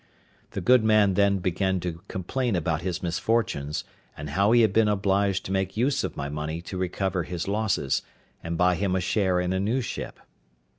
The 0.57 0.61
good 0.61 0.83
man 0.83 1.13
then 1.13 1.37
began 1.37 1.79
to 1.81 2.01
complain 2.07 2.55
of 2.55 2.65
his 2.81 3.03
misfortunes, 3.03 3.83
and 4.17 4.31
how 4.31 4.51
he 4.51 4.61
had 4.61 4.73
been 4.73 4.87
obliged 4.87 5.45
to 5.45 5.51
make 5.51 5.77
use 5.77 6.03
of 6.03 6.17
my 6.17 6.27
money 6.27 6.59
to 6.59 6.75
recover 6.75 7.21
his 7.21 7.47
losses, 7.47 8.01
and 8.43 8.57
buy 8.57 8.73
him 8.73 8.95
a 8.95 8.99
share 8.99 9.39
in 9.39 9.53
a 9.53 9.59
new 9.59 9.79
ship. 9.79 10.19